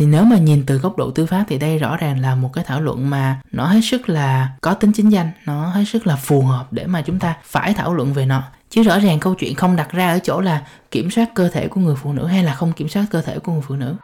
[0.00, 2.50] thì nếu mà nhìn từ góc độ tư pháp thì đây rõ ràng là một
[2.52, 6.06] cái thảo luận mà nó hết sức là có tính chính danh, nó hết sức
[6.06, 8.42] là phù hợp để mà chúng ta phải thảo luận về nó.
[8.70, 11.68] Chứ rõ ràng câu chuyện không đặt ra ở chỗ là kiểm soát cơ thể
[11.68, 13.94] của người phụ nữ hay là không kiểm soát cơ thể của người phụ nữ.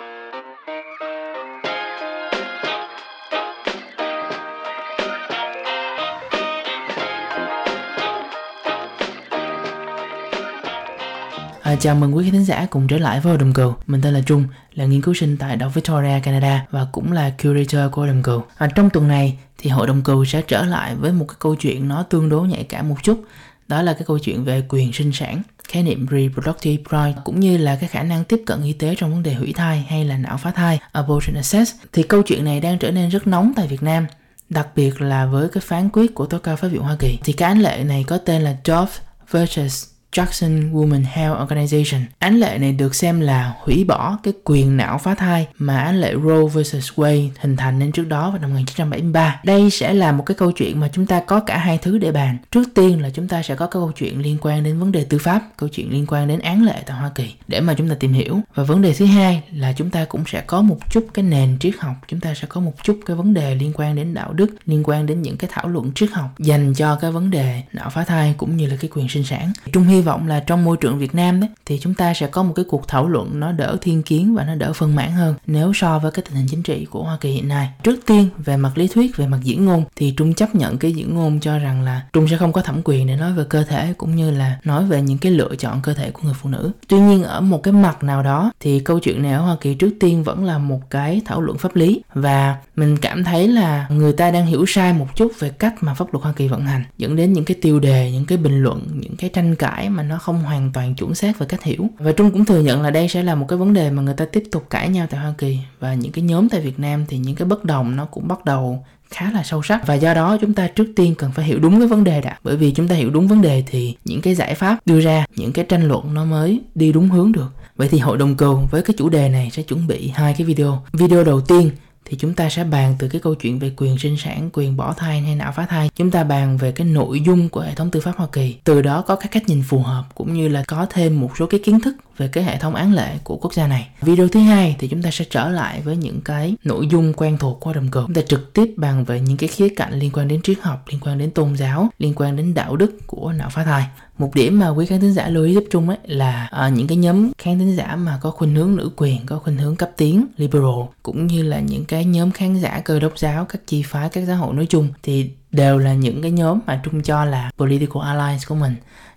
[11.76, 13.74] À, chào mừng quý khán giả cùng trở lại với Hội đồng cừu.
[13.86, 14.44] Mình tên là Trung,
[14.74, 18.22] là nghiên cứu sinh tại Đại Victoria, Canada và cũng là curator của Hội đồng
[18.22, 18.42] cừu.
[18.56, 21.54] À, trong tuần này thì Hội đồng cừu sẽ trở lại với một cái câu
[21.54, 23.24] chuyện nó tương đối nhạy cảm một chút.
[23.68, 27.56] Đó là cái câu chuyện về quyền sinh sản khái niệm reproductive rights cũng như
[27.56, 30.16] là cái khả năng tiếp cận y tế trong vấn đề hủy thai hay là
[30.16, 33.66] não phá thai abortion access thì câu chuyện này đang trở nên rất nóng tại
[33.66, 34.06] Việt Nam
[34.48, 37.32] đặc biệt là với cái phán quyết của tòa cao pháp viện Hoa Kỳ thì
[37.32, 38.92] cái án lệ này có tên là Dove
[39.30, 42.00] versus Jackson Women Health Organization.
[42.18, 46.00] Án lệ này được xem là hủy bỏ cái quyền não phá thai mà án
[46.00, 49.40] lệ Roe vs Wade hình thành nên trước đó vào năm 1973.
[49.44, 52.12] Đây sẽ là một cái câu chuyện mà chúng ta có cả hai thứ để
[52.12, 52.38] bàn.
[52.50, 55.04] Trước tiên là chúng ta sẽ có cái câu chuyện liên quan đến vấn đề
[55.04, 57.88] tư pháp, câu chuyện liên quan đến án lệ tại Hoa Kỳ để mà chúng
[57.88, 58.40] ta tìm hiểu.
[58.54, 61.58] Và vấn đề thứ hai là chúng ta cũng sẽ có một chút cái nền
[61.58, 64.32] triết học, chúng ta sẽ có một chút cái vấn đề liên quan đến đạo
[64.32, 67.62] đức, liên quan đến những cái thảo luận triết học dành cho cái vấn đề
[67.72, 69.52] não phá thai cũng như là cái quyền sinh sản.
[69.72, 72.26] Trung hy hy vọng là trong môi trường Việt Nam đấy thì chúng ta sẽ
[72.26, 75.10] có một cái cuộc thảo luận nó đỡ thiên kiến và nó đỡ phân mãn
[75.10, 77.68] hơn nếu so với cái tình hình chính trị của Hoa Kỳ hiện nay.
[77.82, 80.92] Trước tiên về mặt lý thuyết, về mặt diễn ngôn thì Trung chấp nhận cái
[80.92, 83.64] diễn ngôn cho rằng là Trung sẽ không có thẩm quyền để nói về cơ
[83.64, 86.50] thể cũng như là nói về những cái lựa chọn cơ thể của người phụ
[86.50, 86.70] nữ.
[86.88, 89.74] Tuy nhiên ở một cái mặt nào đó thì câu chuyện này ở Hoa Kỳ
[89.74, 93.86] trước tiên vẫn là một cái thảo luận pháp lý và mình cảm thấy là
[93.90, 96.66] người ta đang hiểu sai một chút về cách mà pháp luật Hoa Kỳ vận
[96.66, 99.85] hành dẫn đến những cái tiêu đề, những cái bình luận, những cái tranh cãi
[99.88, 101.86] mà nó không hoàn toàn chuẩn xác về cách hiểu.
[101.98, 104.14] Và trung cũng thừa nhận là đây sẽ là một cái vấn đề mà người
[104.14, 105.58] ta tiếp tục cãi nhau tại hoa kỳ.
[105.80, 108.44] Và những cái nhóm tại việt nam thì những cái bất đồng nó cũng bắt
[108.44, 109.86] đầu khá là sâu sắc.
[109.86, 112.38] Và do đó chúng ta trước tiên cần phải hiểu đúng cái vấn đề đã.
[112.42, 115.26] Bởi vì chúng ta hiểu đúng vấn đề thì những cái giải pháp đưa ra,
[115.36, 117.52] những cái tranh luận nó mới đi đúng hướng được.
[117.76, 120.46] Vậy thì hội đồng cầu với cái chủ đề này sẽ chuẩn bị hai cái
[120.46, 120.82] video.
[120.92, 121.70] Video đầu tiên
[122.08, 124.92] thì chúng ta sẽ bàn từ cái câu chuyện về quyền sinh sản, quyền bỏ
[124.92, 125.90] thai hay não phá thai.
[125.96, 128.56] Chúng ta bàn về cái nội dung của hệ thống tư pháp Hoa Kỳ.
[128.64, 131.46] Từ đó có các cách nhìn phù hợp cũng như là có thêm một số
[131.46, 133.88] cái kiến thức về cái hệ thống án lệ của quốc gia này.
[134.00, 137.38] Video thứ hai thì chúng ta sẽ trở lại với những cái nội dung quen
[137.38, 138.02] thuộc qua đồng cờ.
[138.06, 140.84] Chúng ta trực tiếp bàn về những cái khía cạnh liên quan đến triết học,
[140.88, 143.84] liên quan đến tôn giáo, liên quan đến đạo đức của não phá thai.
[144.18, 146.86] Một điểm mà quý khán thính giả lưu ý giúp chung ấy là à, những
[146.86, 149.90] cái nhóm khán thính giả mà có khuynh hướng nữ quyền, có khuynh hướng cấp
[149.96, 153.82] tiến, liberal cũng như là những cái nhóm khán giả cơ đốc giáo, các chi
[153.82, 157.24] phái, các giáo hội nói chung thì đều là những cái nhóm mà Trung cho
[157.24, 158.74] là political allies của mình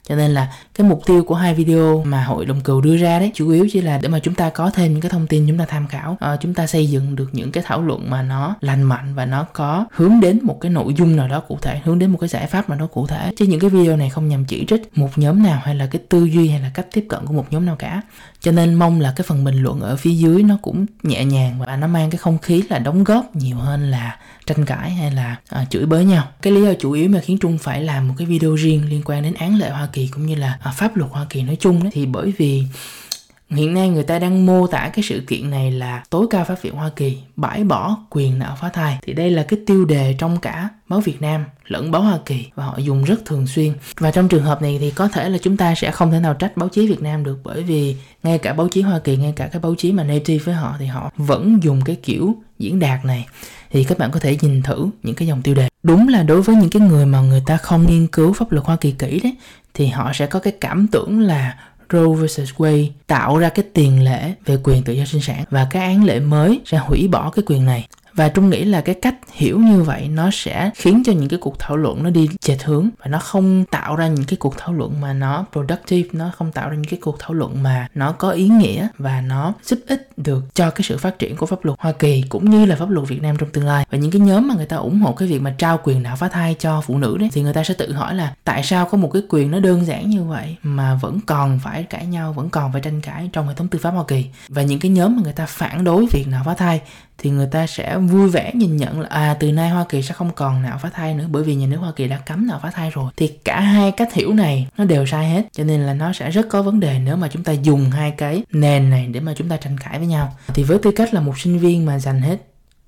[0.10, 3.20] cho nên là cái mục tiêu của hai video mà hội đồng cừu đưa ra
[3.20, 5.48] đấy chủ yếu chỉ là để mà chúng ta có thêm những cái thông tin
[5.48, 6.18] chúng ta tham khảo.
[6.20, 9.26] À, chúng ta xây dựng được những cái thảo luận mà nó lành mạnh và
[9.26, 12.18] nó có hướng đến một cái nội dung nào đó cụ thể hướng đến một
[12.18, 13.32] cái giải pháp nào đó cụ thể.
[13.38, 16.02] Chứ những cái video này không nhằm chỉ trích một nhóm nào hay là cái
[16.10, 18.02] tư duy hay là cách tiếp cận của một nhóm nào cả.
[18.42, 21.60] Cho nên mong là cái phần bình luận ở phía dưới nó cũng nhẹ nhàng
[21.60, 25.12] và nó mang cái không khí là đóng góp nhiều hơn là tranh cãi hay
[25.12, 26.28] là à, chửi bới nhau.
[26.42, 29.02] Cái lý do chủ yếu mà khiến trung phải làm một cái video riêng liên
[29.06, 31.58] quan đến án lệ hoa kỳ cũng như là à, pháp luật hoa kỳ nói
[31.60, 32.64] chung đấy thì bởi vì
[33.50, 36.62] Hiện nay người ta đang mô tả cái sự kiện này là tối cao pháp
[36.62, 38.98] viện Hoa Kỳ bãi bỏ quyền nạo phá thai.
[39.02, 42.46] Thì đây là cái tiêu đề trong cả báo Việt Nam lẫn báo Hoa Kỳ
[42.56, 43.74] và họ dùng rất thường xuyên.
[44.00, 46.34] Và trong trường hợp này thì có thể là chúng ta sẽ không thể nào
[46.34, 49.34] trách báo chí Việt Nam được bởi vì ngay cả báo chí Hoa Kỳ, ngay
[49.36, 52.80] cả cái báo chí mà native với họ thì họ vẫn dùng cái kiểu diễn
[52.80, 53.28] đạt này.
[53.72, 55.68] Thì các bạn có thể nhìn thử những cái dòng tiêu đề.
[55.84, 58.66] Đúng là đối với những cái người mà người ta không nghiên cứu pháp luật
[58.66, 59.36] Hoa Kỳ kỹ đấy,
[59.74, 61.58] thì họ sẽ có cái cảm tưởng là
[61.94, 65.68] Roe vs Wade tạo ra cái tiền lệ về quyền tự do sinh sản và
[65.70, 68.96] cái án lệ mới sẽ hủy bỏ cái quyền này và trung nghĩ là cái
[68.96, 72.30] cách hiểu như vậy nó sẽ khiến cho những cái cuộc thảo luận nó đi
[72.40, 76.10] chệch hướng và nó không tạo ra những cái cuộc thảo luận mà nó productive,
[76.12, 79.22] nó không tạo ra những cái cuộc thảo luận mà nó có ý nghĩa và
[79.22, 82.50] nó giúp ích được cho cái sự phát triển của pháp luật Hoa Kỳ cũng
[82.50, 83.86] như là pháp luật Việt Nam trong tương lai.
[83.92, 86.16] Và những cái nhóm mà người ta ủng hộ cái việc mà trao quyền nạo
[86.16, 88.86] phá thai cho phụ nữ đấy, thì người ta sẽ tự hỏi là tại sao
[88.86, 92.34] có một cái quyền nó đơn giản như vậy mà vẫn còn phải cãi nhau,
[92.34, 94.26] vẫn còn phải tranh cãi trong hệ thống tư pháp Hoa Kỳ?
[94.48, 96.82] Và những cái nhóm mà người ta phản đối việc nạo phá thai
[97.20, 100.14] thì người ta sẽ vui vẻ nhìn nhận là à từ nay Hoa Kỳ sẽ
[100.14, 102.60] không còn nạo phá thai nữa, bởi vì nhà nước Hoa Kỳ đã cấm nạo
[102.64, 103.12] phá thai rồi.
[103.18, 106.32] Thì cả hai cách hiểu này nó đều sai hết, cho nên là nó sẽ
[106.32, 109.34] rất có vấn đề nếu mà chúng ta dùng hai cái nền này để mà
[109.38, 110.36] chúng ta tranh cãi với nhau.
[110.48, 112.38] Thì với tư cách là một sinh viên mà dành hết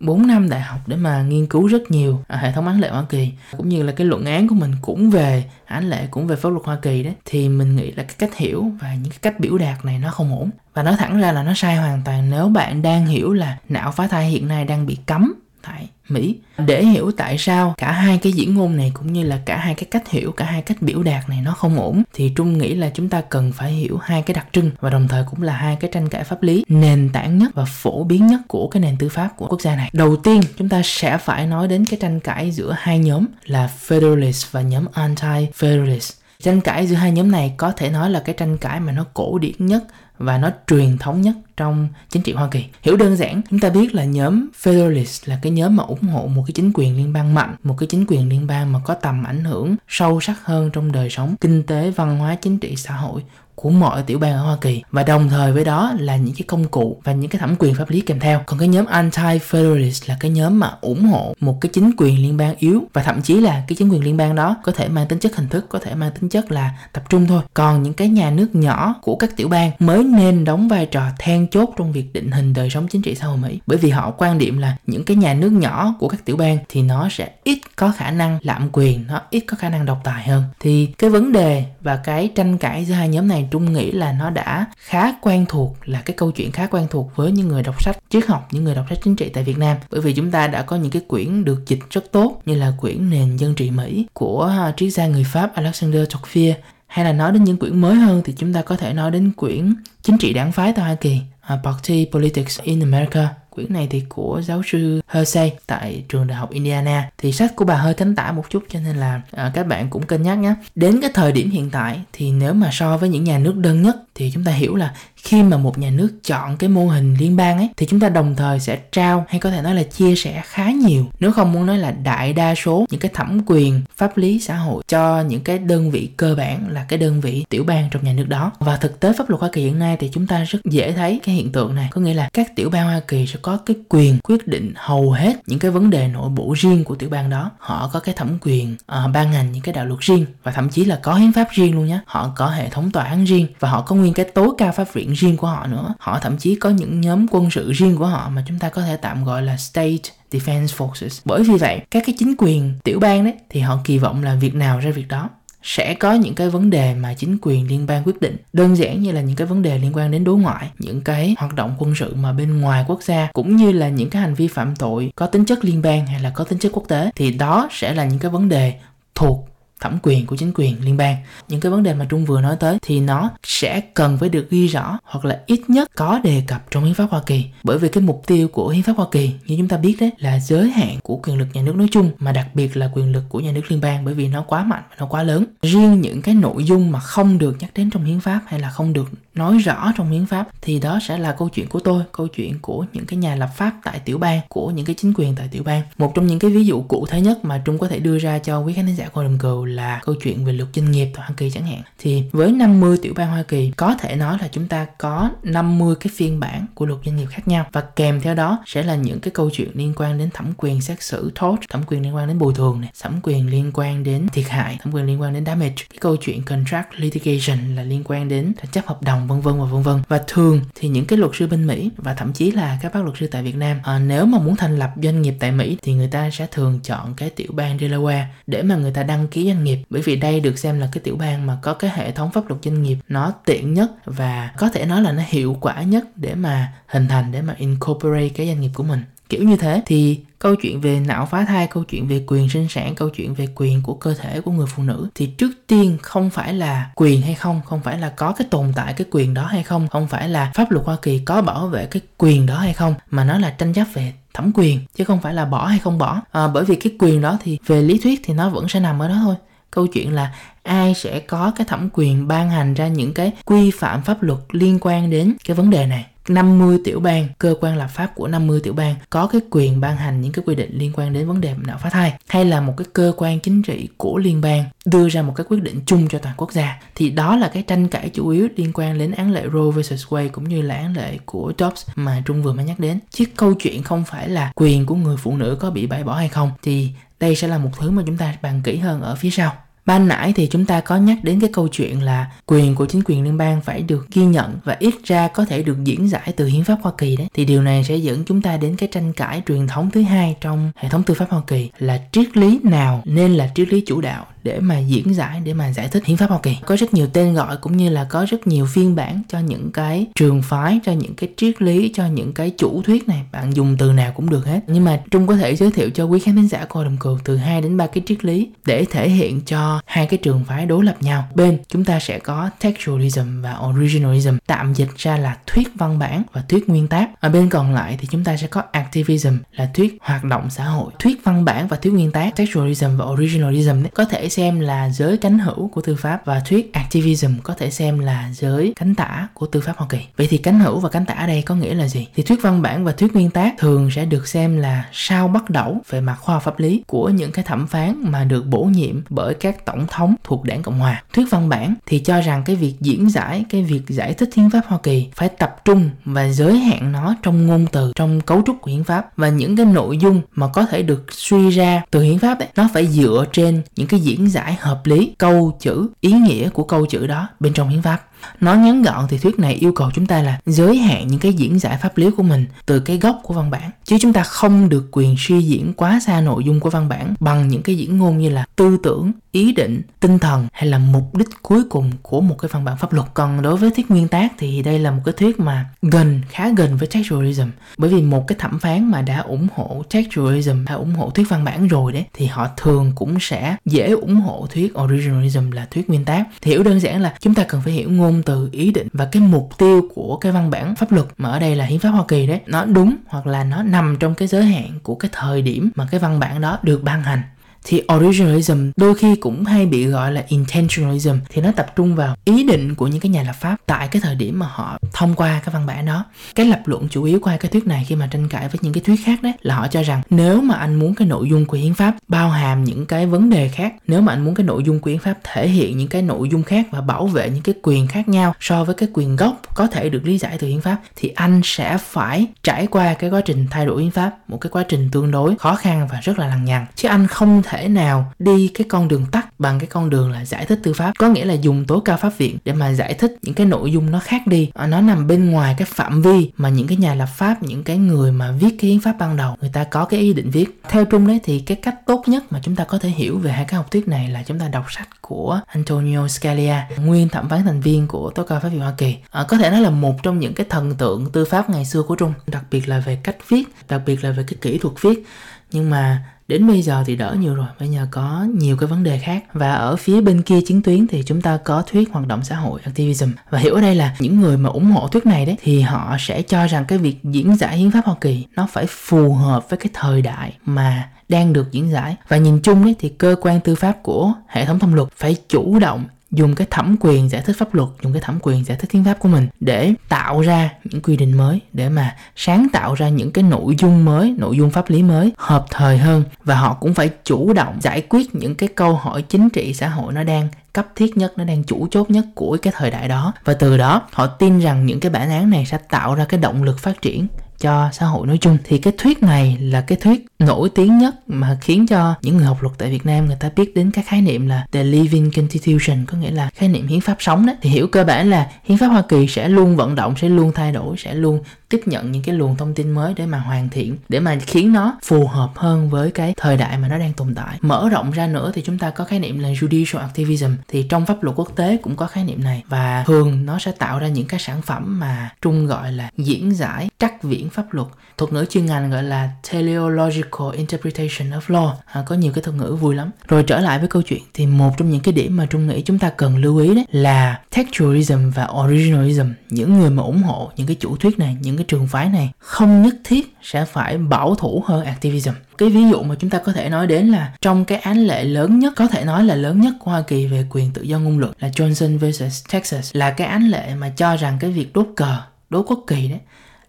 [0.01, 2.89] 4 năm đại học để mà nghiên cứu rất nhiều à, hệ thống án lệ
[2.89, 3.31] Hoa Kỳ.
[3.57, 6.49] Cũng như là cái luận án của mình cũng về án lệ cũng về pháp
[6.49, 7.13] luật Hoa Kỳ đấy.
[7.25, 10.11] Thì mình nghĩ là cái cách hiểu và những cái cách biểu đạt này nó
[10.11, 10.49] không ổn.
[10.73, 13.91] Và nói thẳng ra là nó sai hoàn toàn nếu bạn đang hiểu là não
[13.91, 16.35] phá thai hiện nay đang bị cấm tại Mỹ
[16.65, 19.75] để hiểu tại sao cả hai cái diễn ngôn này cũng như là cả hai
[19.75, 22.75] cái cách hiểu, cả hai cách biểu đạt này nó không ổn, thì Trung nghĩ
[22.75, 25.53] là chúng ta cần phải hiểu hai cái đặc trưng và đồng thời cũng là
[25.53, 28.81] hai cái tranh cãi pháp lý nền tảng nhất và phổ biến nhất của cái
[28.81, 29.89] nền tư pháp của quốc gia này.
[29.93, 33.69] Đầu tiên, chúng ta sẽ phải nói đến cái tranh cãi giữa hai nhóm là
[33.87, 36.11] Federalist và nhóm Anti-Federalist.
[36.43, 39.05] Tranh cãi giữa hai nhóm này có thể nói là cái tranh cãi mà nó
[39.13, 39.83] cổ điển nhất
[40.21, 42.65] và nó truyền thống nhất trong chính trị Hoa Kỳ.
[42.81, 46.27] Hiểu đơn giản, chúng ta biết là nhóm Federalist là cái nhóm mà ủng hộ
[46.27, 48.93] một cái chính quyền liên bang mạnh, một cái chính quyền liên bang mà có
[48.93, 52.75] tầm ảnh hưởng sâu sắc hơn trong đời sống kinh tế, văn hóa, chính trị,
[52.75, 53.23] xã hội
[53.55, 56.43] của mọi tiểu bang ở Hoa Kỳ và đồng thời với đó là những cái
[56.47, 58.41] công cụ và những cái thẩm quyền pháp lý kèm theo.
[58.45, 62.37] Còn cái nhóm anti-federalist là cái nhóm mà ủng hộ một cái chính quyền liên
[62.37, 65.07] bang yếu và thậm chí là cái chính quyền liên bang đó có thể mang
[65.07, 67.41] tính chất hình thức, có thể mang tính chất là tập trung thôi.
[67.53, 71.03] Còn những cái nhà nước nhỏ của các tiểu bang mới nên đóng vai trò
[71.19, 73.89] then chốt trong việc định hình đời sống chính trị xã hội Mỹ bởi vì
[73.89, 77.09] họ quan điểm là những cái nhà nước nhỏ của các tiểu bang thì nó
[77.11, 80.43] sẽ ít có khả năng lạm quyền, nó ít có khả năng độc tài hơn.
[80.59, 84.11] Thì cái vấn đề và cái tranh cãi giữa hai nhóm này Trung nghĩ là
[84.11, 87.63] nó đã khá quen thuộc là cái câu chuyện khá quen thuộc với những người
[87.63, 89.77] đọc sách triết học, những người đọc sách chính trị tại Việt Nam.
[89.91, 92.73] Bởi vì chúng ta đã có những cái quyển được dịch rất tốt như là
[92.81, 96.55] quyển Nền dân trị Mỹ của à, triết gia người Pháp Alexander Tocqueville.
[96.87, 99.31] Hay là nói đến những quyển mới hơn thì chúng ta có thể nói đến
[99.31, 103.87] quyển chính trị đảng phái tại Hoa Kỳ à, Party Politics in America quyển này
[103.89, 107.09] thì của giáo sư Hersey tại trường đại học Indiana.
[107.17, 109.89] Thì sách của bà hơi cánh tả một chút cho nên là à, các bạn
[109.89, 110.53] cũng cân nhắc nhé.
[110.75, 113.81] Đến cái thời điểm hiện tại thì nếu mà so với những nhà nước đơn
[113.81, 117.15] nhất thì chúng ta hiểu là khi mà một nhà nước chọn cái mô hình
[117.19, 119.83] liên bang ấy thì chúng ta đồng thời sẽ trao hay có thể nói là
[119.83, 121.05] chia sẻ khá nhiều.
[121.19, 124.55] Nếu không muốn nói là đại đa số những cái thẩm quyền pháp lý xã
[124.55, 128.03] hội cho những cái đơn vị cơ bản là cái đơn vị tiểu bang trong
[128.03, 128.51] nhà nước đó.
[128.59, 131.19] Và thực tế pháp luật Hoa Kỳ hiện nay thì chúng ta rất dễ thấy
[131.23, 131.89] cái hiện tượng này.
[131.91, 135.11] Có nghĩa là các tiểu bang Hoa Kỳ sẽ có cái quyền quyết định hầu
[135.11, 137.51] hết những cái vấn đề nội bộ riêng của tiểu bang đó.
[137.57, 140.69] Họ có cái thẩm quyền uh, ban hành những cái đạo luật riêng và thậm
[140.69, 143.47] chí là có hiến pháp riêng luôn nhé họ có hệ thống tòa án riêng
[143.59, 145.93] và họ có nguyên cái tố cao pháp viện riêng của họ nữa.
[145.99, 148.81] Họ thậm chí có những nhóm quân sự riêng của họ mà chúng ta có
[148.81, 149.97] thể tạm gọi là state
[150.31, 151.21] defense forces.
[151.25, 154.35] Bởi vì vậy, các cái chính quyền, tiểu bang đấy, thì họ kỳ vọng là
[154.35, 155.29] việc nào ra việc đó
[155.63, 158.37] sẽ có những cái vấn đề mà chính quyền liên bang quyết định.
[158.53, 161.35] Đơn giản như là những cái vấn đề liên quan đến đối ngoại, những cái
[161.37, 164.33] hoạt động quân sự mà bên ngoài quốc gia, cũng như là những cái hành
[164.33, 167.11] vi phạm tội có tính chất liên bang hay là có tính chất quốc tế,
[167.15, 168.73] thì đó sẽ là những cái vấn đề
[169.15, 169.47] thuộc
[169.81, 171.15] thẩm quyền của chính quyền liên bang.
[171.47, 174.49] Những cái vấn đề mà trung vừa nói tới thì nó sẽ cần phải được
[174.49, 177.45] ghi rõ hoặc là ít nhất có đề cập trong hiến pháp hoa kỳ.
[177.63, 180.11] Bởi vì cái mục tiêu của hiến pháp hoa kỳ, như chúng ta biết đấy,
[180.17, 183.11] là giới hạn của quyền lực nhà nước nói chung, mà đặc biệt là quyền
[183.11, 185.45] lực của nhà nước liên bang, bởi vì nó quá mạnh và nó quá lớn.
[185.61, 188.69] Riêng những cái nội dung mà không được nhắc đến trong hiến pháp hay là
[188.69, 192.03] không được nói rõ trong hiến pháp thì đó sẽ là câu chuyện của tôi,
[192.11, 195.13] câu chuyện của những cái nhà lập pháp tại tiểu bang, của những cái chính
[195.15, 195.81] quyền tại tiểu bang.
[195.97, 198.39] Một trong những cái ví dụ cụ thể nhất mà trung có thể đưa ra
[198.39, 201.25] cho quý khán giả của đồng cừu là câu chuyện về luật doanh nghiệp tại
[201.25, 201.81] hoa kỳ chẳng hạn.
[201.99, 205.95] Thì với 50 tiểu bang hoa kỳ có thể nói là chúng ta có 50
[205.99, 207.65] cái phiên bản của luật doanh nghiệp khác nhau.
[207.71, 210.81] Và kèm theo đó sẽ là những cái câu chuyện liên quan đến thẩm quyền
[210.81, 214.03] xét xử tort thẩm quyền liên quan đến bồi thường này thẩm quyền liên quan
[214.03, 217.83] đến thiệt hại thẩm quyền liên quan đến damage cái câu chuyện contract litigation là
[217.83, 220.01] liên quan đến tranh chấp hợp đồng vân vân và vân vân.
[220.07, 223.03] Và thường thì những cái luật sư bên Mỹ và thậm chí là các bác
[223.03, 225.77] luật sư tại Việt Nam à, nếu mà muốn thành lập doanh nghiệp tại Mỹ
[225.81, 229.27] thì người ta sẽ thường chọn cái tiểu bang Delaware để mà người ta đăng
[229.27, 229.79] ký doanh nghiệp.
[229.89, 232.49] Bởi vì đây được xem là cái tiểu bang mà có cái hệ thống pháp
[232.49, 236.05] luật doanh nghiệp nó tiện nhất và có thể nói là nó hiệu quả nhất
[236.15, 239.03] để mà hình thành để mà incorporate cái doanh nghiệp của mình.
[239.29, 242.67] Kiểu như thế thì câu chuyện về não phá thai câu chuyện về quyền sinh
[242.69, 245.97] sản câu chuyện về quyền của cơ thể của người phụ nữ thì trước tiên
[246.01, 249.33] không phải là quyền hay không không phải là có cái tồn tại cái quyền
[249.33, 252.45] đó hay không không phải là pháp luật hoa kỳ có bảo vệ cái quyền
[252.45, 255.45] đó hay không mà nó là tranh chấp về thẩm quyền chứ không phải là
[255.45, 256.21] bỏ hay không bỏ.
[256.31, 259.01] À, bởi vì cái quyền đó thì về lý thuyết thì nó vẫn sẽ nằm
[259.01, 259.35] ở đó thôi
[259.71, 263.71] câu chuyện là ai sẽ có cái thẩm quyền ban hành ra những cái quy
[263.71, 266.05] phạm pháp luật liên quan đến cái vấn đề này?
[266.27, 269.97] 50 tiểu bang, cơ quan lập pháp của 50 tiểu bang có cái quyền ban
[269.97, 272.61] hành những cái quy định liên quan đến vấn đề nạo phá thai hay là
[272.61, 275.81] một cái cơ quan chính trị của liên bang đưa ra một cái quyết định
[275.85, 276.79] chung cho toàn quốc gia?
[276.95, 280.05] Thì đó là cái tranh cãi chủ yếu liên quan đến án lệ Roe vs
[280.09, 282.99] Wade cũng như là án lệ của Dobbs mà Trung vừa mới nhắc đến.
[283.09, 286.15] Chứ câu chuyện không phải là quyền của người phụ nữ có bị bãi bỏ
[286.15, 286.89] hay không thì
[287.21, 289.53] đây sẽ là một thứ mà chúng ta bàn kỹ hơn ở phía sau.
[289.85, 293.01] Ban nãy thì chúng ta có nhắc đến cái câu chuyện là quyền của chính
[293.05, 296.33] quyền liên bang phải được ghi nhận và ít ra có thể được diễn giải
[296.35, 297.27] từ hiến pháp Hoa Kỳ đấy.
[297.33, 300.35] Thì điều này sẽ dẫn chúng ta đến cái tranh cãi truyền thống thứ hai
[300.41, 303.83] trong hệ thống tư pháp Hoa Kỳ là triết lý nào nên là triết lý
[303.87, 306.57] chủ đạo để mà diễn giải, để mà giải thích hiến pháp Hoa Kỳ.
[306.65, 309.71] Có rất nhiều tên gọi cũng như là có rất nhiều phiên bản cho những
[309.71, 313.21] cái trường phái, cho những cái triết lý, cho những cái chủ thuyết này.
[313.31, 314.59] Bạn dùng từ nào cũng được hết.
[314.67, 317.17] Nhưng mà Trung có thể giới thiệu cho quý khán thính giả của đồng cừu
[317.23, 320.65] từ 2 đến 3 cái triết lý để thể hiện cho hai cái trường phái
[320.65, 321.27] đối lập nhau.
[321.35, 326.23] Bên chúng ta sẽ có textualism và originalism, tạm dịch ra là thuyết văn bản
[326.33, 327.09] và thuyết nguyên tác.
[327.19, 330.63] Ở bên còn lại thì chúng ta sẽ có activism là thuyết hoạt động xã
[330.63, 330.91] hội.
[330.99, 335.17] Thuyết văn bản và thuyết nguyên tác, textualism và originalism có thể xem là giới
[335.17, 339.27] cánh hữu của tư pháp và thuyết activism có thể xem là giới cánh tả
[339.33, 339.99] của tư pháp Hoa Kỳ.
[340.17, 342.07] Vậy thì cánh hữu và cánh tả đây có nghĩa là gì?
[342.15, 345.49] Thì thuyết văn bản và thuyết nguyên tác thường sẽ được xem là sao bắt
[345.49, 348.63] đầu về mặt khoa học pháp lý của những cái thẩm phán mà được bổ
[348.63, 351.03] nhiệm bởi các tổng thống thuộc đảng Cộng hòa.
[351.13, 354.49] Thuyết văn bản thì cho rằng cái việc diễn giải, cái việc giải thích hiến
[354.49, 358.41] pháp Hoa Kỳ phải tập trung và giới hạn nó trong ngôn từ, trong cấu
[358.45, 361.81] trúc của hiến pháp và những cái nội dung mà có thể được suy ra
[361.91, 365.15] từ hiến pháp ấy, nó phải dựa trên những cái diễn diễn giải hợp lý,
[365.17, 368.10] câu chữ, ý nghĩa của câu chữ đó bên trong hiến pháp.
[368.39, 371.33] Nói ngắn gọn thì thuyết này yêu cầu chúng ta là giới hạn những cái
[371.33, 373.69] diễn giải pháp lý của mình từ cái gốc của văn bản.
[373.83, 377.13] Chứ chúng ta không được quyền suy diễn quá xa nội dung của văn bản
[377.19, 380.77] bằng những cái diễn ngôn như là tư tưởng, ý định, tinh thần hay là
[380.77, 383.07] mục đích cuối cùng của một cái văn bản pháp luật.
[383.13, 386.49] Còn đối với thuyết nguyên tác thì đây là một cái thuyết mà gần, khá
[386.49, 387.47] gần với textualism.
[387.77, 391.29] Bởi vì một cái thẩm phán mà đã ủng hộ textualism hay ủng hộ thuyết
[391.29, 395.67] văn bản rồi đấy thì họ thường cũng sẽ dễ ủng hộ thuyết originalism là
[395.71, 396.25] thuyết nguyên tác.
[396.41, 398.87] Thì hiểu đơn giản là chúng ta cần phải hiểu ngôn ngôn từ, ý định
[398.93, 401.79] và cái mục tiêu của cái văn bản pháp luật mà ở đây là hiến
[401.79, 402.39] pháp Hoa Kỳ đấy.
[402.47, 405.87] Nó đúng hoặc là nó nằm trong cái giới hạn của cái thời điểm mà
[405.91, 407.21] cái văn bản đó được ban hành
[407.65, 411.15] thì originalism đôi khi cũng hay bị gọi là intentionalism.
[411.29, 414.01] Thì nó tập trung vào ý định của những cái nhà lập pháp tại cái
[414.01, 416.05] thời điểm mà họ thông qua cái văn bản đó.
[416.35, 418.73] Cái lập luận chủ yếu qua cái thuyết này khi mà tranh cãi với những
[418.73, 421.45] cái thuyết khác đấy là họ cho rằng nếu mà anh muốn cái nội dung
[421.45, 424.45] của hiến pháp bao hàm những cái vấn đề khác, nếu mà anh muốn cái
[424.45, 427.29] nội dung của hiến pháp thể hiện những cái nội dung khác và bảo vệ
[427.29, 430.37] những cái quyền khác nhau so với cái quyền gốc có thể được lý giải
[430.39, 433.91] từ hiến pháp, thì anh sẽ phải trải qua cái quá trình thay đổi hiến
[433.91, 436.65] pháp, một cái quá trình tương đối khó khăn và rất là lằng nhằng.
[436.75, 440.11] Chứ anh không thể thể nào đi cái con đường tắt bằng cái con đường
[440.11, 440.93] là giải thích tư pháp.
[440.97, 443.71] Có nghĩa là dùng tố cao pháp viện để mà giải thích những cái nội
[443.71, 444.51] dung nó khác đi.
[444.53, 447.63] À, nó nằm bên ngoài cái phạm vi mà những cái nhà lập pháp những
[447.63, 450.29] cái người mà viết cái hiến pháp ban đầu người ta có cái ý định
[450.29, 450.61] viết.
[450.69, 453.31] Theo trung đấy thì cái cách tốt nhất mà chúng ta có thể hiểu về
[453.31, 457.29] hai cái học thuyết này là chúng ta đọc sách của Antonio Scalia nguyên thẩm
[457.29, 458.95] phán thành viên của tố cao pháp viện Hoa Kỳ.
[459.11, 461.83] À, có thể nói là một trong những cái thần tượng tư pháp ngày xưa
[461.83, 464.73] của Trung đặc biệt là về cách viết đặc biệt là về cái kỹ thuật
[464.81, 465.05] viết.
[465.51, 468.83] Nhưng mà đến bây giờ thì đỡ nhiều rồi, bây giờ có nhiều cái vấn
[468.83, 469.23] đề khác.
[469.33, 472.35] Và ở phía bên kia chiến tuyến thì chúng ta có thuyết hoạt động xã
[472.35, 473.09] hội, activism.
[473.29, 475.95] Và hiểu ở đây là những người mà ủng hộ thuyết này đấy, thì họ
[475.99, 479.49] sẽ cho rằng cái việc diễn giải hiến pháp hoa kỳ nó phải phù hợp
[479.49, 481.95] với cái thời đại mà đang được diễn giải.
[482.07, 485.15] Và nhìn chung ấy thì cơ quan tư pháp của hệ thống thông luật phải
[485.29, 488.57] chủ động dùng cái thẩm quyền giải thích pháp luật, dùng cái thẩm quyền giải
[488.57, 492.47] thích hiến pháp của mình để tạo ra những quy định mới, để mà sáng
[492.53, 496.03] tạo ra những cái nội dung mới, nội dung pháp lý mới, hợp thời hơn.
[496.23, 499.69] Và họ cũng phải chủ động giải quyết những cái câu hỏi chính trị xã
[499.69, 502.87] hội nó đang cấp thiết nhất, nó đang chủ chốt nhất của cái thời đại
[502.87, 503.13] đó.
[503.25, 506.19] Và từ đó, họ tin rằng những cái bản án này sẽ tạo ra cái
[506.19, 507.07] động lực phát triển
[507.39, 508.37] cho xã hội nói chung.
[508.43, 512.25] Thì cái thuyết này là cái thuyết nổi tiếng nhất mà khiến cho những người
[512.25, 515.11] học luật tại Việt Nam người ta biết đến các khái niệm là the living
[515.11, 517.33] constitution, có nghĩa là khái niệm hiến pháp sống đó.
[517.41, 520.31] Thì hiểu cơ bản là hiến pháp Hoa Kỳ sẽ luôn vận động, sẽ luôn
[520.35, 523.49] thay đổi, sẽ luôn tiếp nhận những cái luồng thông tin mới để mà hoàn
[523.49, 526.93] thiện, để mà khiến nó phù hợp hơn với cái thời đại mà nó đang
[526.93, 527.37] tồn tại.
[527.41, 530.31] Mở rộng ra nữa thì chúng ta có khái niệm là judicial activism.
[530.47, 533.51] Thì trong pháp luật quốc tế cũng có khái niệm này và thường nó sẽ
[533.51, 537.53] tạo ra những cái sản phẩm mà trung gọi là diễn giải trắc viễn pháp
[537.53, 541.53] luật, thuật ngữ chuyên ngành gọi là teleological interpretation of law.
[541.65, 542.91] À, có nhiều cái thuật ngữ vui lắm.
[543.07, 545.61] Rồi trở lại với câu chuyện thì một trong những cái điểm mà trung nghĩ
[545.61, 549.05] chúng ta cần lưu ý đấy là textualism và originalism.
[549.29, 552.11] Những người mà ủng hộ những cái chủ thuyết này những cái trường phái này
[552.19, 555.11] không nhất thiết sẽ phải bảo thủ hơn activism.
[555.37, 558.03] Cái ví dụ mà chúng ta có thể nói đến là trong cái án lệ
[558.03, 560.79] lớn nhất có thể nói là lớn nhất của Hoa Kỳ về quyền tự do
[560.79, 564.53] ngôn luận là Johnson vs Texas là cái án lệ mà cho rằng cái việc
[564.53, 564.97] đốt cờ
[565.29, 565.99] đốt quốc kỳ đấy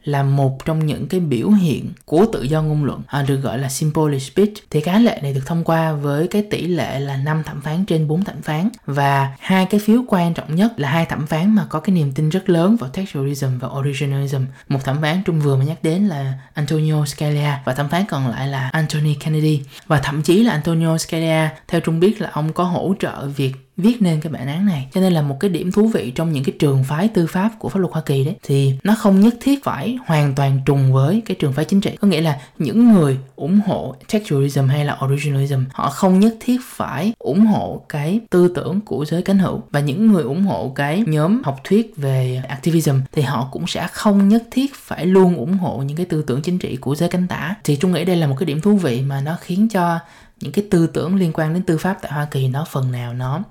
[0.04, 3.58] là một trong những cái biểu hiện của tự do ngôn luận à, được gọi
[3.58, 4.52] là simple speech.
[4.70, 7.60] Thì cái án lệ này được thông qua với cái tỷ lệ là 5 thẩm
[7.60, 8.68] phán trên 4 thẩm phán.
[8.86, 12.12] Và hai cái phiếu quan trọng nhất là hai thẩm phán mà có cái niềm
[12.12, 14.42] tin rất lớn vào textualism và originalism.
[14.68, 18.28] Một thẩm phán trung vừa mà nhắc đến là Antonio Scalia và thẩm phán còn
[18.28, 19.62] lại là Anthony Kennedy.
[19.86, 23.52] Và thậm chí là Antonio Scalia theo trung biết là ông có hỗ trợ việc
[23.82, 24.88] viết nên cái bản án này.
[24.92, 27.50] Cho nên là một cái điểm thú vị trong những cái trường phái tư pháp
[27.58, 30.92] của pháp luật Hoa Kỳ đấy, thì nó không nhất thiết phải hoàn toàn trùng
[30.92, 31.96] với cái trường phái chính trị.
[32.00, 36.60] Có nghĩa là những người ủng hộ textualism hay là originalism, họ không nhất thiết
[36.64, 39.62] phải ủng hộ cái tư tưởng của giới cánh hữu.
[39.70, 43.88] Và những người ủng hộ cái nhóm học thuyết về activism thì họ cũng sẽ
[43.92, 47.08] không nhất thiết phải luôn ủng hộ những cái tư tưởng chính trị của giới
[47.08, 47.54] cánh tả.
[47.64, 49.98] Thì trung nghĩ đây là một cái điểm thú vị mà nó khiến cho
[50.40, 53.14] những cái tư tưởng liên quan đến tư pháp tại Hoa Kỳ nó phần nào
[53.14, 53.42] nó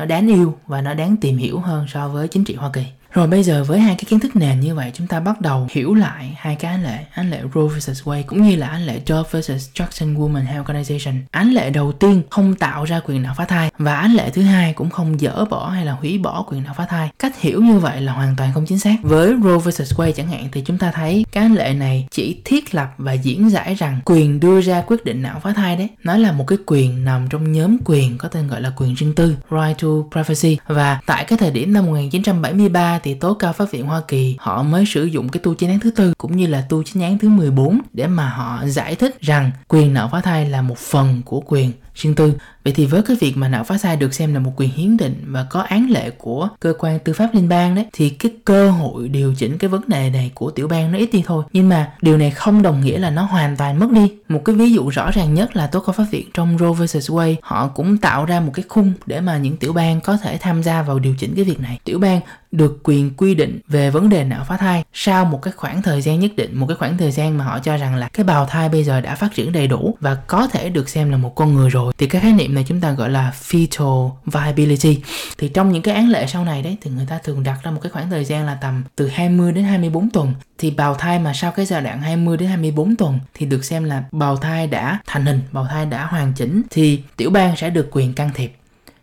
[0.00, 2.82] nó đáng yêu và nó đáng tìm hiểu hơn so với chính trị Hoa Kỳ.
[3.12, 5.68] Rồi bây giờ với hai cái kiến thức nền như vậy chúng ta bắt đầu
[5.70, 8.86] hiểu lại hai cái án lệ, án lệ Roe vs Wade cũng như là án
[8.86, 11.14] lệ Doe vs Jackson Women Health Organization.
[11.30, 14.42] Án lệ đầu tiên không tạo ra quyền nào phá thai và án lệ thứ
[14.42, 17.10] hai cũng không dỡ bỏ hay là hủy bỏ quyền nào phá thai.
[17.18, 18.96] Cách hiểu như vậy là hoàn toàn không chính xác.
[19.02, 22.40] Với Roe vs Wade chẳng hạn thì chúng ta thấy cái án lệ này chỉ
[22.44, 25.88] thiết lập và diễn giải rằng quyền đưa ra quyết định não phá thai đấy,
[26.04, 29.14] nó là một cái quyền nằm trong nhóm quyền có tên gọi là quyền riêng
[29.14, 33.70] tư, right to privacy và tại cái thời điểm năm 1973 thì tố cao pháp
[33.70, 36.46] viện Hoa Kỳ, họ mới sử dụng cái tu chính án thứ tư cũng như
[36.46, 40.20] là tu chính án thứ 14 để mà họ giải thích rằng quyền nợ phá
[40.20, 42.32] thai là một phần của quyền riêng tư.
[42.64, 44.96] Vậy thì với cái việc mà nạo phá thai được xem là một quyền hiến
[44.96, 48.32] định và có án lệ của cơ quan tư pháp liên bang đấy, thì cái
[48.44, 51.44] cơ hội điều chỉnh cái vấn đề này của tiểu bang nó ít đi thôi.
[51.52, 54.12] Nhưng mà điều này không đồng nghĩa là nó hoàn toàn mất đi.
[54.28, 57.10] Một cái ví dụ rõ ràng nhất là tố cáo pháp viện trong Roe vs
[57.10, 60.38] Wade, họ cũng tạo ra một cái khung để mà những tiểu bang có thể
[60.40, 61.78] tham gia vào điều chỉnh cái việc này.
[61.84, 62.20] Tiểu bang
[62.52, 66.02] được quyền quy định về vấn đề nạo phá thai sau một cái khoảng thời
[66.02, 68.46] gian nhất định, một cái khoảng thời gian mà họ cho rằng là cái bào
[68.46, 71.34] thai bây giờ đã phát triển đầy đủ và có thể được xem là một
[71.34, 74.98] con người rồi thì cái khái niệm này chúng ta gọi là fetal viability.
[75.38, 77.70] Thì trong những cái án lệ sau này đấy, thì người ta thường đặt ra
[77.70, 80.34] một cái khoảng thời gian là tầm từ 20 đến 24 tuần.
[80.58, 83.84] Thì bào thai mà sau cái giai đoạn 20 đến 24 tuần thì được xem
[83.84, 87.70] là bào thai đã thành hình, bào thai đã hoàn chỉnh thì tiểu bang sẽ
[87.70, 88.52] được quyền can thiệp.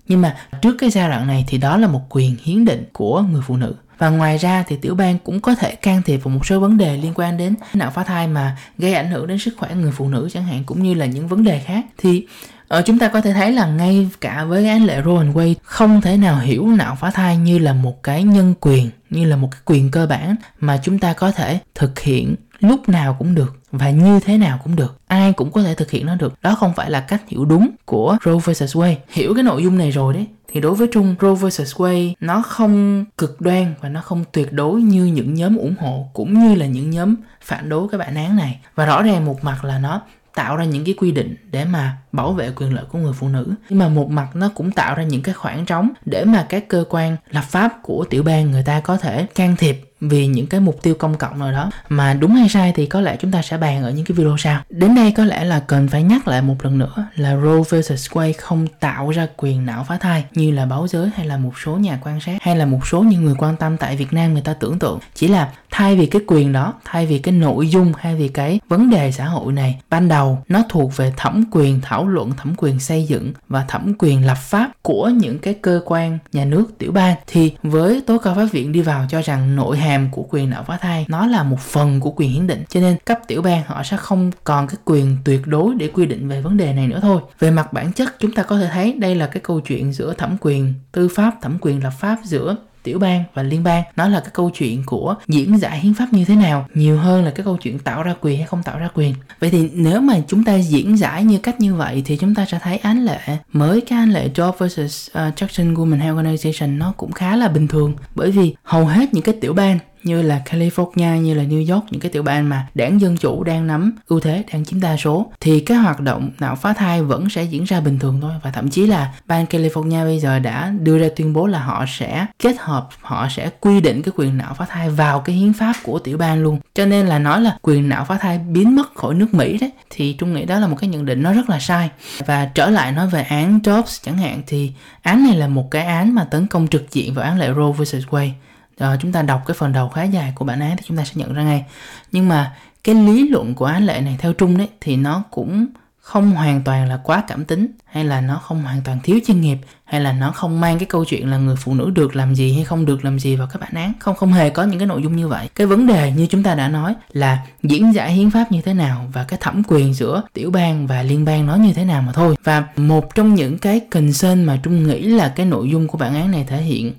[0.07, 3.21] Nhưng mà trước cái giai đoạn này thì đó là một quyền hiến định của
[3.21, 3.75] người phụ nữ.
[3.97, 6.77] Và ngoài ra thì tiểu bang cũng có thể can thiệp vào một số vấn
[6.77, 9.91] đề liên quan đến nạo phá thai mà gây ảnh hưởng đến sức khỏe người
[9.91, 11.85] phụ nữ chẳng hạn, cũng như là những vấn đề khác.
[11.97, 12.27] Thì
[12.67, 16.01] Ờ, chúng ta có thể thấy là ngay cả với án lệ Roe Wade không
[16.01, 19.47] thể nào hiểu nạo phá thai như là một cái nhân quyền, như là một
[19.51, 23.55] cái quyền cơ bản mà chúng ta có thể thực hiện lúc nào cũng được
[23.71, 24.97] và như thế nào cũng được.
[25.07, 26.33] Ai cũng có thể thực hiện nó được.
[26.41, 28.95] Đó không phải là cách hiểu đúng của Roe vs Wade.
[29.09, 32.41] Hiểu cái nội dung này rồi đấy thì đối với Trung Roe vs Wade nó
[32.41, 36.55] không cực đoan và nó không tuyệt đối như những nhóm ủng hộ cũng như
[36.55, 38.59] là những nhóm phản đối cái bản án này.
[38.75, 40.01] Và rõ ràng một mặt là nó
[40.37, 43.27] tạo ra những cái quy định để mà bảo vệ quyền lợi của người phụ
[43.27, 43.53] nữ.
[43.69, 46.67] Nhưng mà một mặt nó cũng tạo ra những cái khoảng trống để mà các
[46.67, 50.47] cơ quan lập pháp của tiểu bang người ta có thể can thiệp vì những
[50.47, 51.71] cái mục tiêu công cộng nào đó.
[51.89, 54.35] Mà đúng hay sai thì có lẽ chúng ta sẽ bàn ở những cái video
[54.37, 54.61] sau.
[54.69, 58.09] Đến đây có lẽ là cần phải nhắc lại một lần nữa là Roe vs
[58.11, 61.59] Wade không tạo ra quyền não phá thai, như là báo giới hay là một
[61.63, 64.33] số nhà quan sát, hay là một số những người quan tâm tại Việt Nam
[64.33, 64.99] người ta tưởng tượng.
[65.15, 68.59] Chỉ là thay vì cái quyền đó, thay vì cái nội dung hay vì cái
[68.67, 72.53] vấn đề xã hội này, ban đầu nó thuộc về thẩm quyền thảo luận, thẩm
[72.57, 76.65] quyền xây dựng và thẩm quyền lập pháp của những cái cơ quan nhà nước
[76.77, 77.15] tiểu bang.
[77.27, 80.63] Thì với tố cao pháp viện đi vào cho rằng nội hàm của quyền nợ
[80.67, 81.05] phá thai.
[81.09, 83.97] Nó là một phần của quyền hiến định, cho nên cấp tiểu bang họ sẽ
[83.97, 87.21] không còn cái quyền tuyệt đối để quy định về vấn đề này nữa thôi.
[87.39, 90.13] Về mặt bản chất, chúng ta có thể thấy đây là cái câu chuyện giữa
[90.13, 92.55] thẩm quyền tư pháp, thẩm quyền lập pháp giữa
[92.87, 93.83] tiểu bang và liên bang.
[93.95, 97.25] Nó là cái câu chuyện của diễn giải hiến pháp như thế nào nhiều hơn
[97.25, 99.13] là cái câu chuyện tạo ra quyền hay không tạo ra quyền.
[99.39, 102.45] Vậy thì nếu mà chúng ta diễn giải như cách như vậy thì chúng ta
[102.45, 103.19] sẽ thấy án lệ.
[103.53, 107.47] Mới cái án lệ Job versus uh, Jackson Women Health Organization nó cũng khá là
[107.47, 107.93] bình thường.
[108.15, 111.85] Bởi vì hầu hết những cái tiểu bang như là California, như là New York,
[111.91, 114.97] những cái tiểu bang mà đảng dân chủ đang nắm ưu thế, đang chiếm đa
[114.97, 118.31] số, thì cái hoạt động nạo phá thai vẫn sẽ diễn ra bình thường thôi.
[118.43, 121.85] Và thậm chí là bang California bây giờ đã đưa ra tuyên bố là họ
[121.87, 125.53] sẽ kết hợp, họ sẽ quy định cái quyền nạo phá thai vào cái hiến
[125.53, 126.59] pháp của tiểu bang luôn.
[126.73, 129.71] Cho nên là nói là quyền nạo phá thai biến mất khỏi nước Mỹ đấy,
[129.89, 131.89] thì trung nghĩ đó là một cái nhận định nó rất là sai.
[132.25, 135.85] Và trở lại nói về án Jobs chẳng hạn, thì án này là một cái
[135.85, 138.29] án mà tấn công trực diện vào án lệ Roe vs Wade
[138.77, 141.03] à, chúng ta đọc cái phần đầu khá dài của bản án thì chúng ta
[141.03, 141.65] sẽ nhận ra ngay.
[142.11, 145.67] Nhưng mà cái lý luận của án lệ này theo trung đấy thì nó cũng
[146.07, 149.41] không hoàn toàn là quá cảm tính hay là nó không hoàn toàn thiếu chuyên
[149.41, 152.35] nghiệp hay là nó không mang cái câu chuyện là người phụ nữ được làm
[152.35, 153.93] gì hay không được làm gì vào các bản án.
[153.99, 155.49] Không không hề có những cái nội dung như vậy.
[155.55, 158.73] Cái vấn đề như chúng ta đã nói là diễn giải hiến pháp như thế
[158.73, 162.01] nào và cái thẩm quyền giữa tiểu bang và liên bang nó như thế nào
[162.01, 162.35] mà thôi.
[162.43, 166.15] Và một trong những cái concern mà trung nghĩ là cái nội dung của bản
[166.15, 166.93] án này thể hiện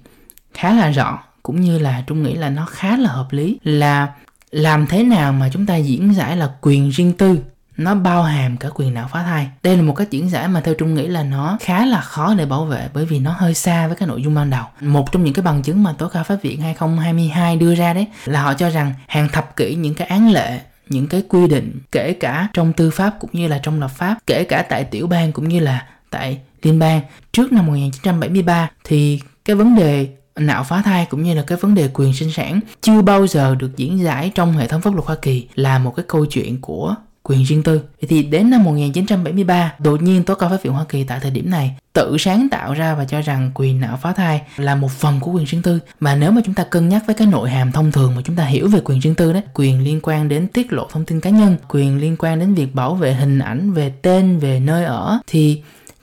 [0.55, 4.09] khá là rõ cũng như là trung nghĩ là nó khá là hợp lý, là
[4.51, 7.39] làm thế nào mà chúng ta diễn giải là quyền riêng tư,
[7.77, 9.49] nó bao hàm cả quyền não phá thai.
[9.63, 12.35] Đây là một cách diễn giải mà theo trung nghĩ là nó khá là khó
[12.35, 14.65] để bảo vệ bởi vì nó hơi xa với cái nội dung ban đầu.
[14.81, 18.07] Một trong những cái bằng chứng mà tố cáo pháp viện 2022 đưa ra đấy
[18.25, 21.81] là họ cho rằng hàng thập kỷ những cái án lệ, những cái quy định,
[21.93, 25.07] kể cả trong tư pháp cũng như là trong lập pháp, kể cả tại tiểu
[25.07, 27.01] bang cũng như là tại liên bang,
[27.33, 31.75] trước năm 1973 thì cái vấn đề nạo phá thai cũng như là cái vấn
[31.75, 35.07] đề quyền sinh sản chưa bao giờ được diễn giải trong hệ thống pháp luật
[35.07, 37.81] Hoa Kỳ là một cái câu chuyện của quyền riêng tư.
[38.09, 41.51] Thì đến năm 1973, đột nhiên tố cao pháp viện Hoa Kỳ tại thời điểm
[41.51, 45.21] này tự sáng tạo ra và cho rằng quyền nạo phá thai là một phần
[45.21, 45.79] của quyền riêng tư.
[46.01, 48.37] Mà nếu mà chúng ta cân nhắc với cái nội hàm thông thường mà chúng
[48.37, 51.21] ta hiểu về quyền riêng tư đấy, quyền liên quan đến tiết lộ thông tin
[51.21, 54.85] cá nhân, quyền liên quan đến việc bảo vệ hình ảnh, về tên, về nơi
[54.85, 55.63] ở thì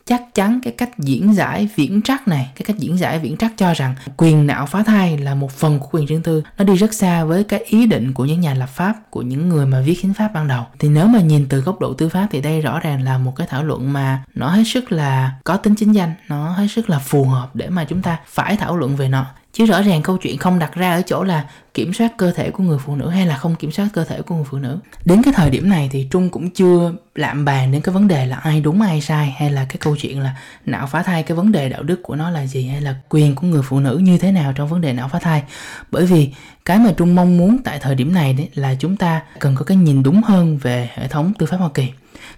[0.09, 3.51] chắc chắn cái cách diễn giải viễn trắc này, cái cách diễn giải viễn trắc
[3.57, 6.43] cho rằng quyền não phá thai là một phần của quyền riêng tư.
[6.57, 9.49] Nó đi rất xa với cái ý định của những nhà lập pháp, của những
[9.49, 10.63] người mà viết hiến pháp ban đầu.
[10.79, 13.35] Thì nếu mà nhìn từ góc độ tư pháp thì đây rõ ràng là một
[13.35, 16.89] cái thảo luận mà nó hết sức là có tính chính danh, nó hết sức
[16.89, 19.25] là phù hợp để mà chúng ta phải thảo luận về nó
[19.57, 22.51] chứ rõ ràng câu chuyện không đặt ra ở chỗ là kiểm soát cơ thể
[22.51, 24.79] của người phụ nữ hay là không kiểm soát cơ thể của người phụ nữ.
[25.05, 28.25] Đến cái thời điểm này thì trung cũng chưa lạm bàn đến cái vấn đề
[28.25, 31.37] là ai đúng ai sai, hay là cái câu chuyện là não phá thai, cái
[31.37, 33.97] vấn đề đạo đức của nó là gì, hay là quyền của người phụ nữ
[33.97, 35.43] như thế nào trong vấn đề não phá thai.
[35.91, 36.33] Bởi vì
[36.65, 39.65] cái mà trung mong muốn tại thời điểm này đấy là chúng ta cần có
[39.65, 41.87] cái nhìn đúng hơn về hệ thống tư pháp hoa kỳ.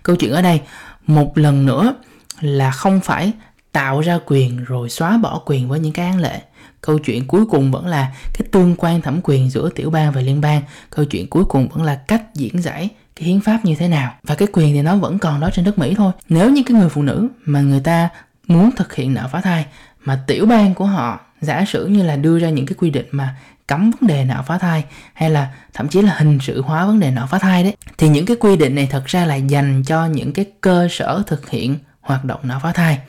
[0.03, 0.61] Câu chuyện ở đây,
[1.07, 1.95] một lần nữa
[2.41, 3.31] là không phải
[3.71, 6.41] tạo ra quyền rồi xóa bỏ quyền với những cái án lệ
[6.81, 10.21] câu chuyện cuối cùng vẫn là cái tương quan thẩm quyền giữa tiểu bang và
[10.21, 10.61] liên bang.
[10.89, 14.13] Câu chuyện cuối cùng vẫn là cách diễn giải cái hiến pháp như thế nào.
[14.23, 16.11] Và cái quyền thì nó vẫn còn đó trên đất mỹ thôi.
[16.29, 18.09] Nếu như cái người phụ nữ mà người ta
[18.47, 19.65] muốn thực hiện nạo phá thai,
[20.03, 23.05] mà tiểu bang của họ giả sử như là đưa ra những cái quy định
[23.11, 23.35] mà
[23.67, 26.99] cấm vấn đề nạo phá thai, hay là thậm chí là hình sự hóa vấn
[26.99, 29.83] đề nạo phá thai đấy, thì những cái quy định này thật ra là dành
[29.83, 32.99] cho những cái cơ sở thực hiện hoạt động nạo phá thai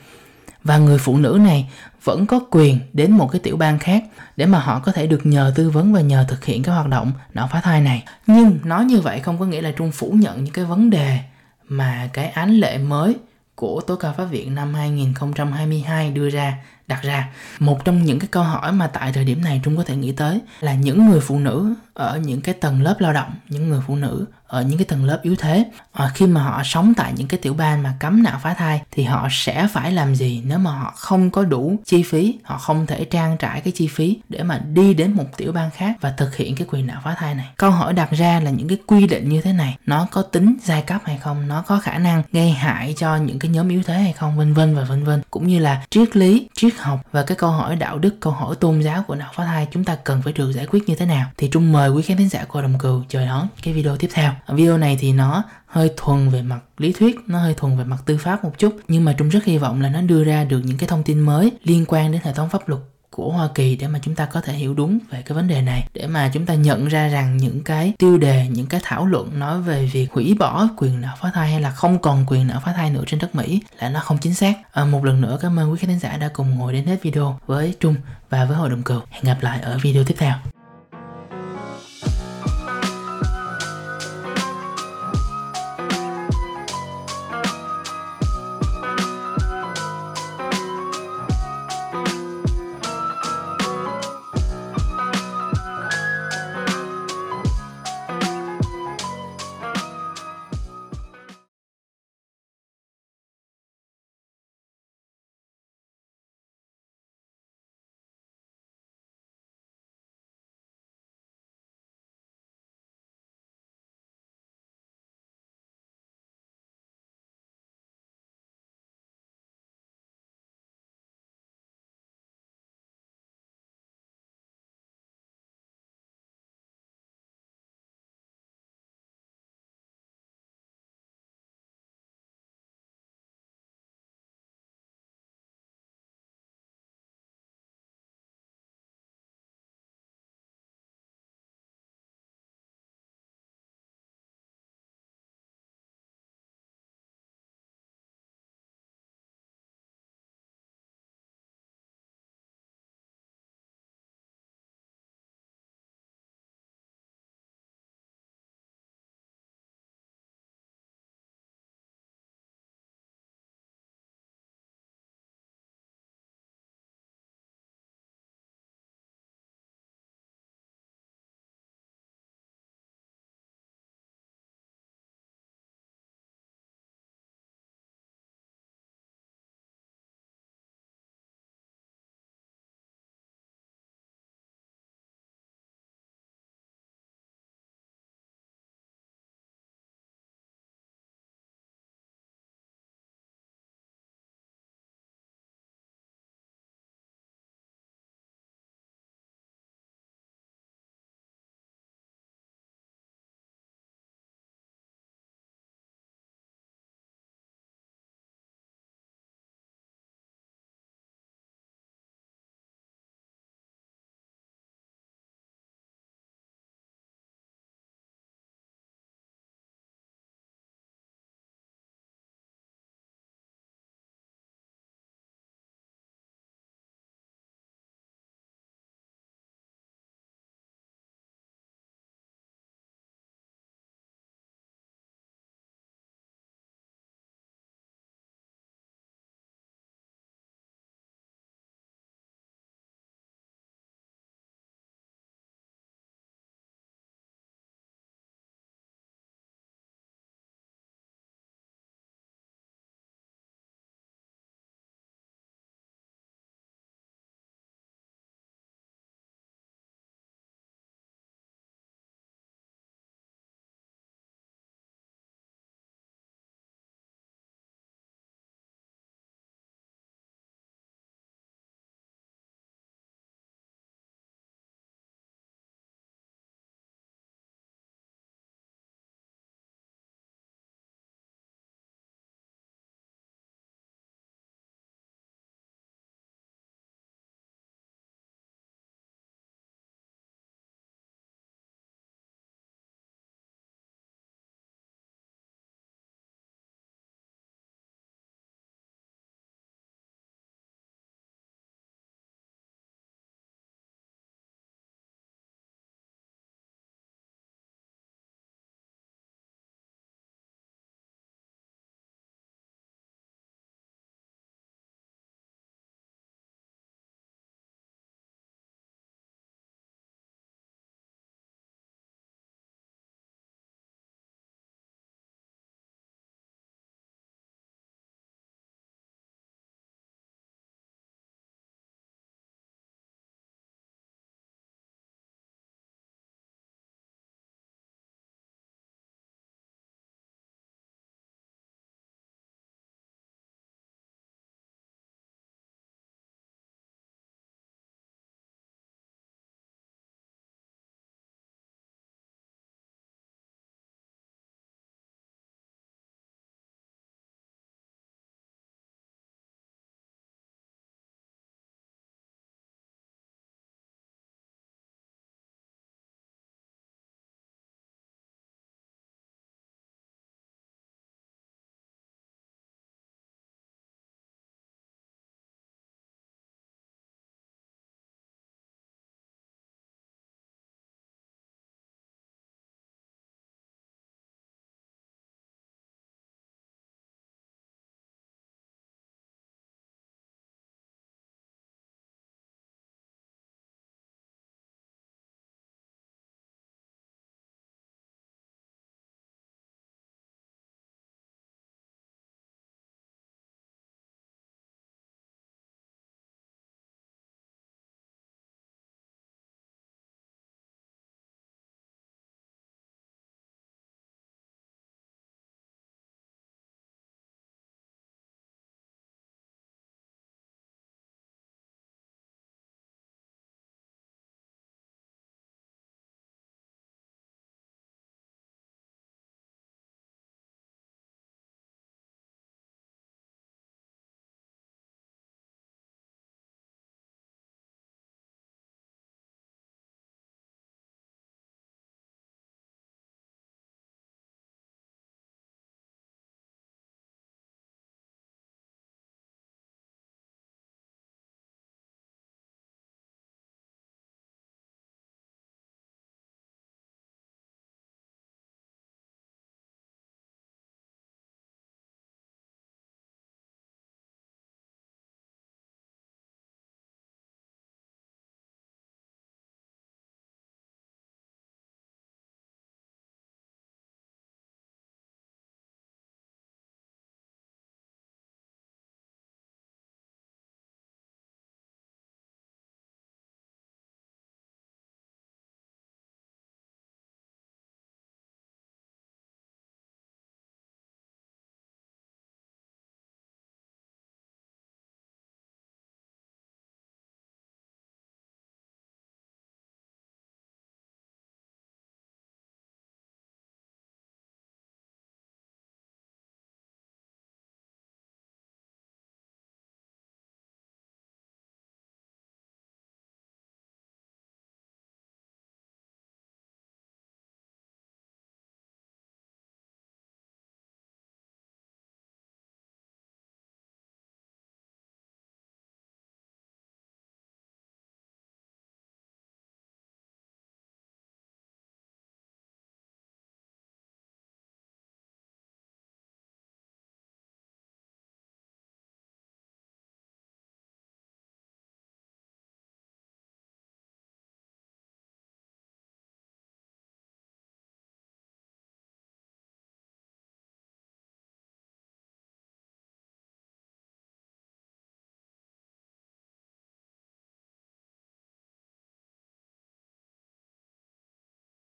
[0.63, 1.69] và người phụ nữ này
[2.03, 4.03] vẫn có quyền đến một cái tiểu bang khác
[4.35, 6.87] để mà họ có thể được nhờ tư vấn và nhờ thực hiện cái hoạt
[6.87, 8.03] động nạo phá thai này.
[8.27, 11.19] Nhưng nói như vậy không có nghĩa là Trung phủ nhận những cái vấn đề
[11.67, 13.15] mà cái án lệ mới
[13.55, 18.27] của tố cao pháp viện năm 2022 đưa ra, đặt ra một trong những cái
[18.31, 21.19] câu hỏi mà tại thời điểm này trung có thể nghĩ tới là những người
[21.19, 24.77] phụ nữ ở những cái tầng lớp lao động, những người phụ nữ ở những
[24.77, 25.65] cái tầng lớp yếu thế.
[25.91, 28.81] À, khi mà họ sống tại những cái tiểu bang mà cấm nạo phá thai
[28.91, 32.39] thì họ sẽ phải làm gì nếu mà họ không có đủ chi phí?
[32.43, 35.69] Họ không thể trang trải cái chi phí để mà đi đến một tiểu bang
[35.71, 37.47] khác và thực hiện cái quyền nạo phá thai này?
[37.57, 40.57] Câu hỏi đặt ra là những cái quy định như thế này nó có tính
[40.63, 41.47] giai cấp hay không?
[41.47, 44.37] Nó có khả năng gây hại cho những cái nhóm yếu thế hay không?
[44.37, 45.21] Vân vân và vân vân.
[45.31, 48.55] Cũng như là triết lý triết học và cái câu hỏi đạo đức câu hỏi
[48.55, 51.05] tôn giáo của nạo phá thai chúng ta cần phải được giải quyết như thế
[51.05, 51.27] nào?
[51.37, 54.09] Thì trung mời quý khán thính giả của đồng cừu chờ đón cái video tiếp
[54.13, 57.83] theo video này thì nó hơi thuần về mặt lý thuyết nó hơi thuần về
[57.83, 58.79] mặt tư pháp một chút.
[58.87, 61.19] Nhưng mà trung rất hy vọng là nó đưa ra được những cái thông tin
[61.19, 64.25] mới liên quan đến hệ thống pháp luật của Hoa Kỳ để mà chúng ta
[64.25, 65.87] có thể hiểu đúng về cái vấn đề này.
[65.93, 69.39] Để mà chúng ta nhận ra rằng những cái tiêu đề những cái thảo luận
[69.39, 72.61] nói về việc hủy bỏ quyền nợ phá thai hay là không còn quyền nợ
[72.65, 74.53] phá thai nữa trên đất Mỹ là nó không chính xác.
[74.71, 77.39] À, một lần nữa cảm ơn quý khán giả đã cùng ngồi đến hết video
[77.45, 77.95] với Trung
[78.29, 79.01] và với hội đồng cừu.
[79.09, 80.33] Hẹn gặp lại ở video tiếp theo.